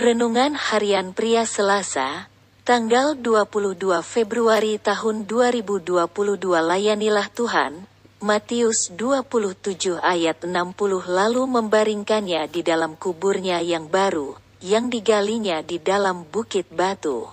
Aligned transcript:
Renungan 0.00 0.56
Harian 0.56 1.12
Pria 1.12 1.44
Selasa, 1.44 2.32
tanggal 2.64 3.20
22 3.20 4.00
Februari 4.00 4.80
tahun 4.80 5.28
2022 5.28 6.08
Layanilah 6.40 7.28
Tuhan, 7.28 7.84
Matius 8.24 8.88
27 8.96 10.00
ayat 10.00 10.40
60 10.40 11.04
lalu 11.04 11.42
membaringkannya 11.44 12.48
di 12.48 12.64
dalam 12.64 12.96
kuburnya 12.96 13.60
yang 13.60 13.92
baru, 13.92 14.40
yang 14.64 14.88
digalinya 14.88 15.60
di 15.60 15.76
dalam 15.76 16.24
bukit 16.24 16.64
batu. 16.72 17.28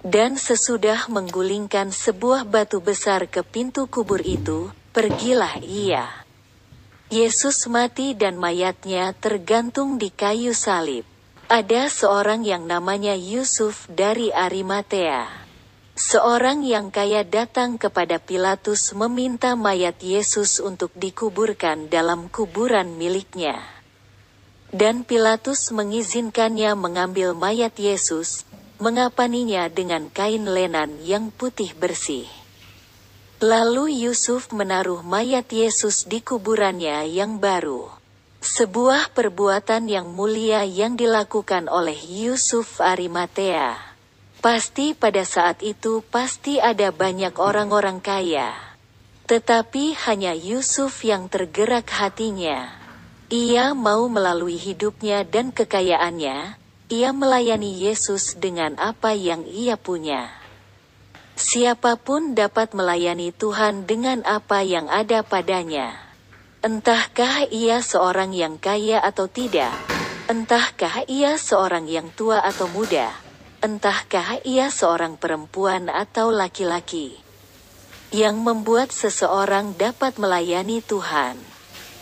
Dan 0.00 0.40
sesudah 0.40 1.12
menggulingkan 1.12 1.92
sebuah 1.92 2.48
batu 2.48 2.80
besar 2.80 3.28
ke 3.28 3.44
pintu 3.44 3.84
kubur 3.92 4.24
itu, 4.24 4.72
pergilah 4.96 5.60
ia. 5.60 6.08
Yesus 7.12 7.68
mati 7.68 8.16
dan 8.16 8.40
mayatnya 8.40 9.12
tergantung 9.12 10.00
di 10.00 10.08
kayu 10.08 10.56
salib. 10.56 11.04
Ada 11.48 11.88
seorang 11.88 12.44
yang 12.44 12.68
namanya 12.68 13.16
Yusuf 13.16 13.88
dari 13.88 14.28
Arimatea. 14.28 15.24
Seorang 15.96 16.60
yang 16.60 16.92
kaya 16.92 17.24
datang 17.24 17.80
kepada 17.80 18.20
Pilatus 18.20 18.92
meminta 18.92 19.56
mayat 19.56 19.96
Yesus 20.04 20.60
untuk 20.60 20.92
dikuburkan 20.92 21.88
dalam 21.88 22.28
kuburan 22.28 23.00
miliknya. 23.00 23.64
Dan 24.76 25.08
Pilatus 25.08 25.72
mengizinkannya 25.72 26.76
mengambil 26.76 27.32
mayat 27.32 27.80
Yesus, 27.80 28.44
mengapaninya 28.76 29.72
dengan 29.72 30.12
kain 30.12 30.44
lenan 30.44 31.00
yang 31.00 31.32
putih 31.32 31.72
bersih. 31.72 32.28
Lalu 33.40 34.04
Yusuf 34.04 34.52
menaruh 34.52 35.00
mayat 35.00 35.48
Yesus 35.48 36.04
di 36.04 36.20
kuburannya 36.20 37.08
yang 37.08 37.40
baru. 37.40 37.97
Sebuah 38.48 39.12
perbuatan 39.12 39.92
yang 39.92 40.08
mulia 40.08 40.64
yang 40.64 40.96
dilakukan 40.96 41.68
oleh 41.68 42.00
Yusuf 42.00 42.80
Arimatea. 42.80 43.76
Pasti 44.40 44.96
pada 44.96 45.20
saat 45.28 45.60
itu 45.60 46.00
pasti 46.08 46.56
ada 46.56 46.88
banyak 46.88 47.36
orang-orang 47.36 48.00
kaya. 48.00 48.56
Tetapi 49.28 49.92
hanya 50.08 50.32
Yusuf 50.32 51.04
yang 51.04 51.28
tergerak 51.28 51.92
hatinya. 51.92 52.72
Ia 53.28 53.76
mau 53.76 54.08
melalui 54.08 54.56
hidupnya 54.56 55.28
dan 55.28 55.52
kekayaannya, 55.52 56.56
ia 56.88 57.10
melayani 57.12 57.76
Yesus 57.76 58.32
dengan 58.40 58.80
apa 58.80 59.12
yang 59.12 59.44
ia 59.44 59.76
punya. 59.76 60.32
Siapa 61.36 62.00
pun 62.00 62.32
dapat 62.32 62.72
melayani 62.72 63.28
Tuhan 63.28 63.84
dengan 63.84 64.24
apa 64.24 64.64
yang 64.64 64.88
ada 64.88 65.20
padanya. 65.20 66.07
Entahkah 66.58 67.46
ia 67.54 67.78
seorang 67.78 68.34
yang 68.34 68.58
kaya 68.58 68.98
atau 68.98 69.30
tidak, 69.30 69.70
entahkah 70.26 71.06
ia 71.06 71.38
seorang 71.38 71.86
yang 71.86 72.10
tua 72.10 72.42
atau 72.42 72.66
muda, 72.74 73.14
entahkah 73.62 74.42
ia 74.42 74.66
seorang 74.66 75.14
perempuan 75.14 75.86
atau 75.86 76.34
laki-laki. 76.34 77.14
Yang 78.10 78.42
membuat 78.42 78.90
seseorang 78.90 79.78
dapat 79.78 80.18
melayani 80.18 80.82
Tuhan. 80.82 81.38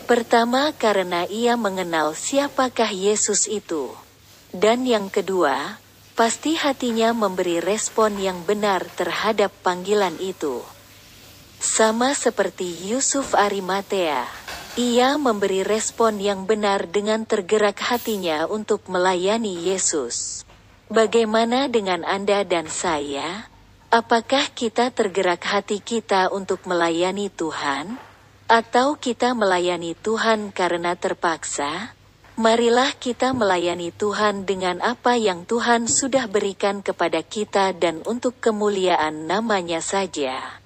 Pertama 0.09 0.73
karena 0.73 1.29
ia 1.29 1.53
mengenal 1.53 2.17
siapakah 2.17 2.89
Yesus 2.89 3.45
itu. 3.45 3.93
Dan 4.49 4.89
yang 4.89 5.13
kedua, 5.13 5.77
pasti 6.17 6.57
hatinya 6.57 7.13
memberi 7.13 7.61
respon 7.61 8.17
yang 8.17 8.41
benar 8.41 8.89
terhadap 8.97 9.53
panggilan 9.61 10.17
itu. 10.17 10.65
Sama 11.61 12.17
seperti 12.17 12.89
Yusuf 12.89 13.37
Arimatea, 13.37 14.46
ia 14.77 15.17
memberi 15.17 15.65
respon 15.65 16.21
yang 16.21 16.45
benar 16.45 16.85
dengan 16.85 17.25
tergerak 17.25 17.81
hatinya 17.81 18.45
untuk 18.45 18.85
melayani 18.85 19.73
Yesus. 19.73 20.45
Bagaimana 20.85 21.65
dengan 21.65 22.05
Anda 22.05 22.45
dan 22.45 22.69
saya? 22.69 23.49
Apakah 23.89 24.53
kita 24.53 24.93
tergerak 24.93 25.41
hati 25.41 25.81
kita 25.81 26.29
untuk 26.29 26.69
melayani 26.69 27.33
Tuhan? 27.33 27.97
Atau 28.45 29.01
kita 29.01 29.33
melayani 29.33 29.97
Tuhan 29.97 30.53
karena 30.53 30.93
terpaksa? 30.93 31.97
Marilah 32.37 32.93
kita 32.93 33.33
melayani 33.33 33.89
Tuhan 33.89 34.45
dengan 34.45 34.77
apa 34.85 35.17
yang 35.17 35.49
Tuhan 35.49 35.89
sudah 35.89 36.29
berikan 36.29 36.85
kepada 36.85 37.25
kita 37.25 37.73
dan 37.73 38.05
untuk 38.05 38.37
kemuliaan 38.37 39.25
namanya 39.25 39.81
saja. 39.81 40.61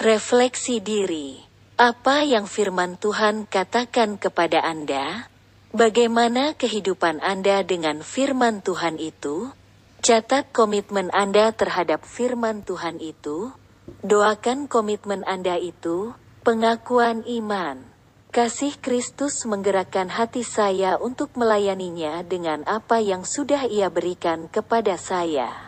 Refleksi 0.00 0.80
diri. 0.80 1.47
Apa 1.78 2.26
yang 2.26 2.50
firman 2.50 2.98
Tuhan 2.98 3.46
katakan 3.46 4.18
kepada 4.18 4.66
Anda? 4.66 5.30
Bagaimana 5.70 6.58
kehidupan 6.58 7.22
Anda 7.22 7.62
dengan 7.62 8.02
firman 8.02 8.66
Tuhan 8.66 8.98
itu? 8.98 9.54
Catat 10.02 10.50
komitmen 10.50 11.06
Anda 11.14 11.54
terhadap 11.54 12.02
firman 12.02 12.66
Tuhan 12.66 12.98
itu. 12.98 13.54
Doakan 14.02 14.66
komitmen 14.66 15.22
Anda 15.22 15.54
itu, 15.54 16.18
pengakuan 16.42 17.22
iman. 17.22 17.86
Kasih 18.34 18.74
Kristus 18.82 19.46
menggerakkan 19.46 20.10
hati 20.10 20.42
saya 20.42 20.98
untuk 20.98 21.38
melayaninya 21.38 22.26
dengan 22.26 22.66
apa 22.66 22.98
yang 22.98 23.22
sudah 23.22 23.70
Ia 23.70 23.86
berikan 23.86 24.50
kepada 24.50 24.98
saya. 24.98 25.67